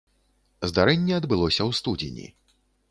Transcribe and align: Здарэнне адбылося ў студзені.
Здарэнне 0.71 1.13
адбылося 1.21 1.61
ў 1.69 1.81
студзені. 1.83 2.27